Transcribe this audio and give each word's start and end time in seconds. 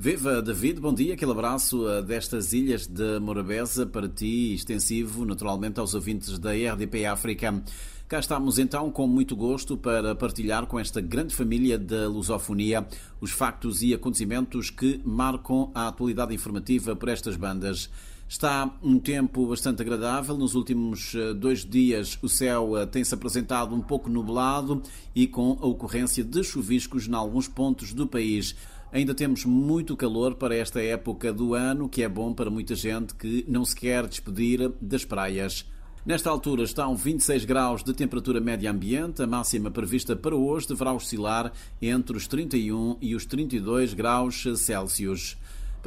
Viva 0.00 0.40
David, 0.40 0.78
bom 0.78 0.94
dia, 0.94 1.14
aquele 1.14 1.32
abraço 1.32 1.84
destas 2.02 2.52
ilhas 2.52 2.86
de 2.86 3.18
Morabeza 3.18 3.84
para 3.84 4.08
ti, 4.08 4.54
extensivo 4.54 5.24
naturalmente 5.24 5.80
aos 5.80 5.92
ouvintes 5.92 6.38
da 6.38 6.52
RDP 6.52 7.04
África. 7.04 7.60
Cá 8.06 8.20
estamos 8.20 8.60
então 8.60 8.92
com 8.92 9.08
muito 9.08 9.34
gosto 9.34 9.76
para 9.76 10.14
partilhar 10.14 10.66
com 10.66 10.78
esta 10.78 11.00
grande 11.00 11.34
família 11.34 11.76
da 11.76 12.06
lusofonia 12.06 12.86
os 13.20 13.32
factos 13.32 13.82
e 13.82 13.92
acontecimentos 13.92 14.70
que 14.70 15.00
marcam 15.04 15.72
a 15.74 15.88
atualidade 15.88 16.32
informativa 16.32 16.94
por 16.94 17.08
estas 17.08 17.34
bandas. 17.34 17.90
Está 18.28 18.70
um 18.82 18.98
tempo 18.98 19.46
bastante 19.46 19.80
agradável. 19.80 20.36
Nos 20.36 20.54
últimos 20.54 21.14
eh, 21.14 21.32
dois 21.32 21.64
dias 21.64 22.18
o 22.20 22.28
céu 22.28 22.76
eh, 22.76 22.84
tem-se 22.84 23.14
apresentado 23.14 23.74
um 23.74 23.80
pouco 23.80 24.10
nublado 24.10 24.82
e 25.14 25.26
com 25.26 25.58
a 25.62 25.66
ocorrência 25.66 26.22
de 26.22 26.44
chuviscos 26.44 27.08
em 27.08 27.14
alguns 27.14 27.48
pontos 27.48 27.94
do 27.94 28.06
país. 28.06 28.54
Ainda 28.90 29.14
temos 29.14 29.44
muito 29.44 29.94
calor 29.94 30.34
para 30.34 30.56
esta 30.56 30.80
época 30.80 31.30
do 31.30 31.54
ano, 31.54 31.90
que 31.90 32.02
é 32.02 32.08
bom 32.08 32.32
para 32.32 32.48
muita 32.48 32.74
gente 32.74 33.14
que 33.14 33.44
não 33.46 33.62
se 33.62 33.76
quer 33.76 34.06
despedir 34.06 34.72
das 34.80 35.04
praias. 35.04 35.66
Nesta 36.06 36.30
altura 36.30 36.62
estão 36.62 36.96
26 36.96 37.44
graus 37.44 37.82
de 37.84 37.92
temperatura 37.92 38.40
média 38.40 38.70
ambiente. 38.70 39.22
A 39.22 39.26
máxima 39.26 39.70
prevista 39.70 40.16
para 40.16 40.34
hoje 40.34 40.68
deverá 40.68 40.90
oscilar 40.94 41.52
entre 41.82 42.16
os 42.16 42.26
31 42.26 42.96
e 42.98 43.14
os 43.14 43.26
32 43.26 43.92
graus 43.92 44.42
Celsius. 44.56 45.36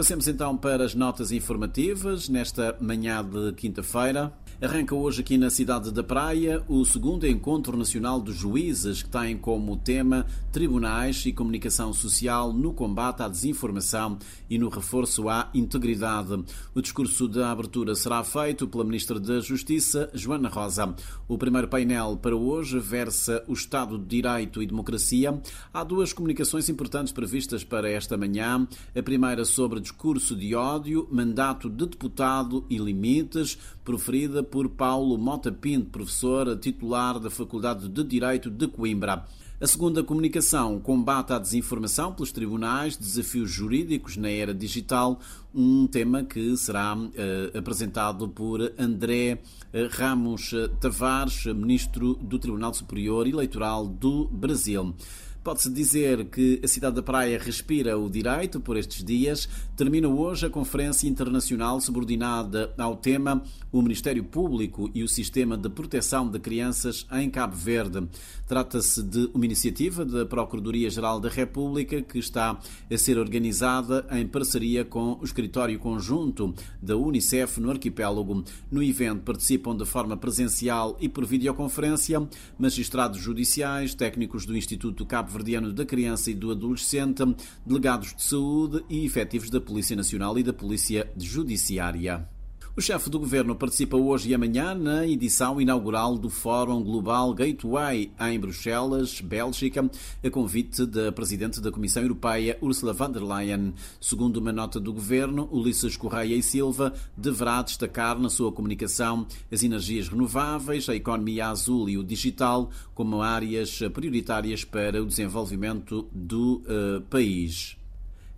Passemos 0.02 0.28
então 0.28 0.58
para 0.58 0.84
as 0.84 0.96
notas 0.96 1.32
informativas 1.32 2.28
nesta 2.28 2.76
manhã 2.82 3.24
de 3.24 3.54
quinta-feira. 3.54 4.34
Arranca 4.60 4.94
hoje 4.94 5.22
aqui 5.22 5.38
na 5.40 5.50
cidade 5.50 5.92
da 5.92 6.04
Praia 6.04 6.64
o 6.68 6.84
segundo 6.86 7.28
Encontro 7.28 7.78
Nacional 7.78 8.20
dos 8.20 8.36
Juízes, 8.36 9.04
que 9.04 9.10
tem 9.10 9.38
como 9.38 9.78
tema 9.78 10.26
Tribunais 10.52 11.24
e 11.26 11.32
Comunicação 11.34 11.94
Social 11.94 12.54
no 12.54 12.74
combate 12.74 13.22
à 13.22 13.28
desinformação 13.28 14.18
e 14.50 14.58
no 14.58 14.70
reforço 14.70 15.30
à 15.30 15.50
integridade. 15.54 16.44
O 16.76 16.82
discurso 16.82 17.28
de 17.28 17.42
abertura 17.42 17.94
será 17.96 18.24
feito 18.24 18.68
pela 18.68 18.84
Ministra 18.84 19.20
da 19.20 19.40
Justiça, 19.40 20.10
Joana 20.14 20.50
Rosa. 20.50 20.96
O 21.28 21.38
primeiro 21.38 21.68
painel 21.68 22.18
para 22.18 22.36
hoje 22.36 22.80
versa 22.80 23.44
o 23.48 23.54
Estado 23.54 23.98
de 23.98 24.06
Direito 24.06 24.62
e 24.62 24.68
Democracia. 24.68 25.42
Há 25.72 25.84
duas 25.84 26.14
comunicações 26.14 26.70
importantes 26.70 27.14
previstas 27.14 27.64
para 27.64 27.90
esta 27.90 28.18
manhã. 28.18 28.68
A 28.96 29.02
primeira 29.02 29.44
sobre 29.44 29.91
discurso 29.92 30.36
de 30.36 30.56
ódio, 30.56 31.08
mandato 31.12 31.70
de 31.70 31.86
deputado 31.86 32.66
e 32.70 32.78
limites, 32.78 33.58
proferida 33.84 34.42
por 34.42 34.70
Paulo 34.70 35.18
Mota 35.18 35.52
Pinto, 35.52 35.90
professor 35.90 36.58
titular 36.58 37.20
da 37.20 37.30
Faculdade 37.30 37.90
de 37.90 38.04
Direito 38.04 38.50
de 38.50 38.68
Coimbra. 38.68 39.26
A 39.60 39.68
segunda 39.68 40.04
comunicação 40.04 40.80
combate 40.80 41.34
à 41.34 41.38
desinformação 41.38 42.14
pelos 42.14 42.32
tribunais, 42.32 42.98
desafios 42.98 43.52
jurídicos 43.52 44.18
na 44.18 44.30
era 44.30 44.56
digital, 44.56 45.20
um 45.54 45.86
tema 45.86 46.24
que 46.24 46.58
será 46.58 46.96
uh, 46.96 47.58
apresentado 47.58 48.28
por 48.30 48.74
André 48.80 49.40
uh, 49.72 49.88
Ramos 49.92 50.52
Tavares, 50.80 51.46
ministro 51.46 52.16
do 52.16 52.40
Tribunal 52.40 52.74
Superior 52.74 53.28
Eleitoral 53.28 53.86
do 53.86 54.26
Brasil. 54.30 54.96
Pode-se 55.44 55.72
dizer 55.72 56.26
que 56.26 56.62
a 56.64 56.68
cidade 56.68 56.98
da 56.98 57.02
Praia 57.02 57.40
respira 57.40 57.98
o 57.98 58.08
direito 58.08 58.60
por 58.60 58.78
estes 58.78 59.04
dias. 59.04 59.50
Termina 59.76 60.08
hoje 60.08 60.46
a 60.46 60.52
Conferência 60.52 61.08
Internacional 61.08 61.82
subordinada 61.82 62.72
ao 62.78 62.96
tema 62.96 63.42
O 63.72 63.82
Ministério 63.82 64.24
Público 64.24 64.92
e 64.94 65.02
o 65.02 65.08
Sistema 65.08 65.58
de 65.58 65.68
Proteção 65.68 66.30
de 66.30 66.38
Crianças 66.40 67.08
em 67.14 67.28
Cabo 67.28 67.56
Verde. 67.56 68.08
Trata-se 68.48 69.02
de 69.02 69.32
uma 69.34 69.46
iniciativa 69.46 70.06
da 70.06 70.28
Procuradoria-Geral 70.28 71.20
da 71.20 71.30
República 71.30 72.04
que 72.04 72.20
está 72.20 72.60
a 72.92 72.98
ser 72.98 73.18
organizada 73.18 74.06
em 74.12 74.28
parceria 74.28 74.86
com 74.86 75.18
o 75.20 75.24
Escritório 75.24 75.80
Conjunto 75.80 76.54
da 76.80 76.96
Unicef 76.96 77.60
no 77.60 77.72
arquipélago. 77.72 78.44
No 78.70 78.84
evento 78.84 79.24
participam 79.24 79.76
de 79.76 79.86
forma 79.86 80.16
presencial 80.16 80.96
e 81.02 81.10
por 81.10 81.26
videoconferência 81.26 82.22
magistrados 82.60 83.20
judiciais, 83.20 83.96
técnicos 83.96 84.46
do 84.46 84.56
Instituto 84.56 85.04
Cabo 85.04 85.31
Verdeano 85.32 85.72
da 85.72 85.86
Criança 85.86 86.30
e 86.30 86.36
do 86.36 86.52
Adolescente, 86.52 87.24
delegados 87.66 88.14
de 88.14 88.22
saúde 88.24 88.84
e 88.90 89.06
efetivos 89.06 89.50
da 89.50 89.62
Polícia 89.62 89.96
Nacional 89.96 90.38
e 90.38 90.44
da 90.44 90.54
Polícia 90.54 91.12
Judiciária. 91.18 92.28
O 92.74 92.80
chefe 92.80 93.10
do 93.10 93.20
governo 93.20 93.54
participa 93.54 93.98
hoje 93.98 94.30
e 94.30 94.34
amanhã 94.34 94.74
na 94.74 95.06
edição 95.06 95.60
inaugural 95.60 96.18
do 96.18 96.30
Fórum 96.30 96.82
Global 96.82 97.34
Gateway 97.34 98.10
em 98.18 98.40
Bruxelas, 98.40 99.20
Bélgica, 99.20 99.92
a 100.24 100.30
convite 100.30 100.86
da 100.86 101.12
presidente 101.12 101.60
da 101.60 101.70
Comissão 101.70 102.02
Europeia, 102.02 102.58
Ursula 102.62 102.94
von 102.94 103.12
der 103.12 103.22
Leyen. 103.22 103.74
Segundo 104.00 104.38
uma 104.38 104.54
nota 104.54 104.80
do 104.80 104.94
governo, 104.94 105.50
Ulisses 105.52 105.98
Correia 105.98 106.34
e 106.34 106.42
Silva 106.42 106.94
deverá 107.16 107.62
destacar 107.62 108.18
na 108.18 108.30
sua 108.30 108.54
comunicação 108.54 109.28
as 109.52 109.64
energias 109.64 110.08
renováveis, 110.08 110.88
a 110.88 110.96
economia 110.96 111.50
azul 111.50 111.90
e 111.90 111.98
o 111.98 112.04
digital 112.06 112.70
como 112.96 113.22
áreas 113.22 113.80
prioritárias 113.94 114.64
para 114.64 115.04
o 115.04 115.06
desenvolvimento 115.06 116.08
do 116.14 116.64
uh, 116.64 117.02
país. 117.10 117.81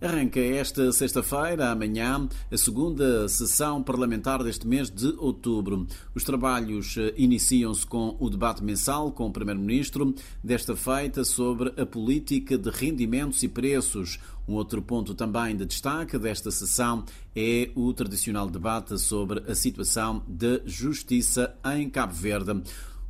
Arranca 0.04 0.38
esta 0.38 0.92
sexta-feira, 0.92 1.70
amanhã, 1.70 2.28
a 2.52 2.58
segunda 2.58 3.26
sessão 3.26 3.82
parlamentar 3.82 4.44
deste 4.44 4.66
mês 4.66 4.90
de 4.90 5.06
outubro. 5.16 5.86
Os 6.14 6.22
trabalhos 6.22 6.98
eh, 6.98 7.14
iniciam-se 7.16 7.86
com 7.86 8.14
o 8.20 8.28
debate 8.28 8.62
mensal 8.62 9.10
com 9.10 9.28
o 9.28 9.32
Primeiro-Ministro, 9.32 10.14
desta 10.42 10.76
feita 10.76 11.24
sobre 11.24 11.72
a 11.80 11.86
política 11.86 12.58
de 12.58 12.68
rendimentos 12.68 13.42
e 13.42 13.48
preços. 13.48 14.18
Um 14.46 14.52
outro 14.56 14.82
ponto 14.82 15.14
também 15.14 15.56
de 15.56 15.64
destaque 15.64 16.18
desta 16.18 16.50
sessão 16.50 17.06
é 17.34 17.70
o 17.74 17.90
tradicional 17.94 18.50
debate 18.50 18.98
sobre 18.98 19.42
a 19.50 19.54
situação 19.54 20.22
da 20.28 20.60
justiça 20.66 21.56
em 21.64 21.88
Cabo 21.88 22.12
Verde. 22.12 22.62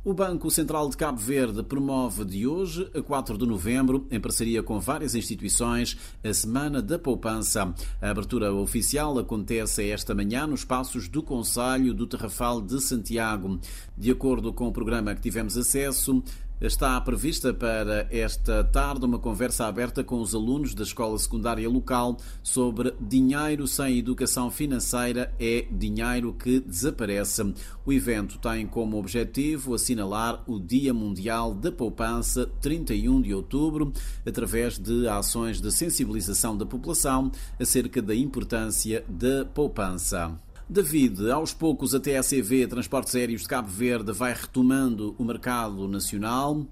O 0.05 0.13
Banco 0.13 0.51
Central 0.51 0.87
de 0.87 0.95
Cabo 0.95 1.17
Verde 1.17 1.63
promove 1.63 2.23
de 2.23 2.45
hoje 2.45 2.87
a 2.93 3.01
4 3.01 3.39
de 3.39 3.45
novembro, 3.47 4.05
em 4.11 4.19
parceria 4.19 4.61
com 4.61 4.79
várias 4.79 5.15
instituições, 5.15 5.97
a 6.23 6.31
Semana 6.31 6.79
da 6.79 6.99
Poupança. 6.99 7.73
A 7.99 8.11
abertura 8.11 8.53
oficial 8.53 9.17
acontece 9.17 9.89
esta 9.89 10.13
manhã 10.13 10.45
nos 10.45 10.63
passos 10.63 11.07
do 11.07 11.23
Conselho 11.23 11.91
do 11.91 12.05
Terrafal 12.05 12.61
de 12.61 12.79
Santiago. 12.81 13.59
De 13.97 14.11
acordo 14.11 14.53
com 14.53 14.67
o 14.67 14.71
programa 14.71 15.15
que 15.15 15.21
tivemos 15.21 15.57
acesso, 15.57 16.23
Está 16.61 17.01
prevista 17.01 17.53
para 17.53 18.07
esta 18.09 18.63
tarde 18.63 19.05
uma 19.05 19.19
conversa 19.19 19.65
aberta 19.65 20.05
com 20.05 20.21
os 20.21 20.33
alunos 20.33 20.73
da 20.73 20.83
escola 20.83 21.19
secundária 21.19 21.69
local 21.69 22.15
sobre 22.41 22.93
dinheiro 22.97 23.67
sem 23.67 23.99
educação 23.99 24.49
financeira 24.49 25.35
é 25.37 25.67
dinheiro 25.69 26.33
que 26.33 26.61
desaparece. 26.61 27.53
O 27.85 27.91
evento 27.91 28.37
tem 28.37 28.65
como 28.65 28.97
objetivo 28.97 29.73
assinalar 29.73 30.43
o 30.47 30.57
Dia 30.57 30.93
Mundial 30.93 31.53
da 31.53 31.73
Poupança, 31.73 32.49
31 32.61 33.21
de 33.21 33.33
outubro, 33.33 33.91
através 34.25 34.79
de 34.79 35.09
ações 35.09 35.59
de 35.59 35.69
sensibilização 35.73 36.57
da 36.57 36.65
população 36.65 37.33
acerca 37.59 38.01
da 38.01 38.15
importância 38.15 39.03
da 39.09 39.43
poupança. 39.43 40.44
David, 40.67 41.29
aos 41.29 41.53
poucos 41.53 41.93
a 41.93 41.99
TSV 41.99 42.65
Transportes 42.65 43.13
Aéreos 43.13 43.43
de 43.43 43.47
Cabo 43.47 43.67
Verde 43.67 44.11
vai 44.11 44.33
retomando 44.33 45.13
o 45.15 45.23
mercado 45.23 45.87
nacional. 45.87 46.65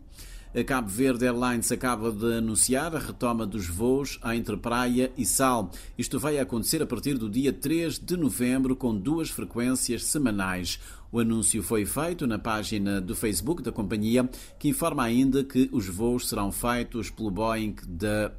A 0.56 0.64
Cabo 0.64 0.90
Verde 0.90 1.28
Airlines 1.28 1.72
acaba 1.72 2.12
de 2.12 2.38
anunciar 2.38 2.96
a 2.96 3.00
retoma 3.00 3.46
dos 3.46 3.68
voos 3.68 4.20
entre 4.34 4.58
Praia 4.58 5.12
e 5.16 5.24
Sal. 5.28 5.70
Isto 5.96 6.20
vai 6.20 6.40
acontecer 6.40 6.82
a 6.82 6.88
partir 6.88 7.20
do 7.20 7.30
dia 7.30 7.54
3 7.54 8.00
de 8.00 8.18
novembro, 8.18 8.76
com 8.76 8.98
duas 8.98 9.30
frequências 9.30 10.06
semanais. 10.06 10.80
O 11.12 11.20
anúncio 11.20 11.62
foi 11.62 11.86
feito 11.86 12.26
na 12.26 12.40
página 12.40 13.00
do 13.00 13.16
Facebook 13.16 13.62
da 13.62 13.72
companhia, 13.72 14.28
que 14.58 14.70
informa 14.70 15.04
ainda 15.04 15.44
que 15.44 15.70
os 15.72 15.88
voos 15.88 16.28
serão 16.28 16.52
feitos 16.52 17.12
pelo 17.12 17.30
Boeing 17.30 17.76
da 17.88 18.32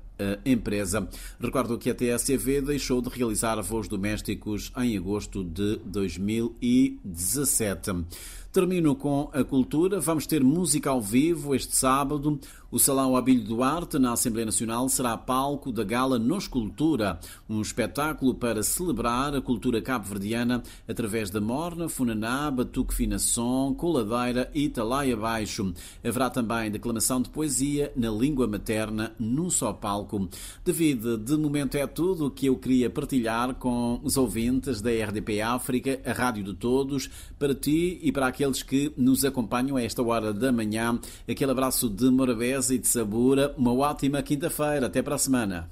empresa. 0.44 1.08
Recordo 1.40 1.78
que 1.78 1.90
a 1.90 1.94
TSV 1.94 2.60
deixou 2.60 3.00
de 3.00 3.08
realizar 3.08 3.60
voos 3.62 3.88
domésticos 3.88 4.70
em 4.76 4.94
agosto 4.96 5.42
de 5.42 5.80
2017. 5.84 8.04
Termino 8.54 8.94
com 8.94 9.28
a 9.32 9.42
cultura. 9.42 9.98
Vamos 9.98 10.28
ter 10.28 10.44
música 10.44 10.88
ao 10.88 11.02
vivo 11.02 11.56
este 11.56 11.74
sábado. 11.74 12.38
O 12.74 12.78
Salão 12.80 13.16
Abílio 13.16 13.44
Duarte, 13.44 14.00
na 14.00 14.14
Assembleia 14.14 14.46
Nacional, 14.46 14.88
será 14.88 15.16
palco 15.16 15.70
da 15.70 15.84
Gala 15.84 16.18
Nos 16.18 16.48
Cultura, 16.48 17.20
um 17.48 17.62
espetáculo 17.62 18.34
para 18.34 18.64
celebrar 18.64 19.32
a 19.32 19.40
cultura 19.40 19.80
cabo-verdiana 19.80 20.60
através 20.88 21.30
da 21.30 21.40
morna, 21.40 21.88
funaná, 21.88 22.50
batuque 22.50 22.92
finação, 22.92 23.72
coladeira 23.74 24.50
e 24.52 24.68
talaia 24.68 25.16
baixo. 25.16 25.72
Haverá 26.04 26.28
também 26.28 26.68
declamação 26.68 27.22
de 27.22 27.30
poesia 27.30 27.92
na 27.94 28.10
língua 28.10 28.48
materna 28.48 29.14
num 29.20 29.48
só 29.50 29.72
palco. 29.72 30.28
David, 30.64 31.18
de 31.18 31.36
momento 31.36 31.76
é 31.76 31.86
tudo 31.86 32.26
o 32.26 32.30
que 32.30 32.46
eu 32.46 32.56
queria 32.56 32.90
partilhar 32.90 33.54
com 33.54 34.00
os 34.02 34.16
ouvintes 34.16 34.80
da 34.80 34.90
RDP 34.90 35.40
África, 35.42 36.00
a 36.04 36.12
rádio 36.12 36.42
de 36.42 36.54
todos, 36.54 37.08
para 37.38 37.54
ti 37.54 38.00
e 38.02 38.10
para 38.10 38.26
aqueles 38.26 38.43
aqueles 38.44 38.62
que 38.62 38.92
nos 38.96 39.24
acompanham 39.24 39.76
a 39.76 39.82
esta 39.82 40.02
hora 40.02 40.32
da 40.32 40.52
manhã. 40.52 40.98
Aquele 41.28 41.50
abraço 41.50 41.88
de 41.88 42.10
Morabeza 42.10 42.74
e 42.74 42.78
de 42.78 42.86
Sabura. 42.86 43.54
Uma 43.56 43.72
ótima 43.72 44.22
quinta-feira. 44.22 44.86
Até 44.86 45.02
para 45.02 45.14
a 45.14 45.18
semana. 45.18 45.70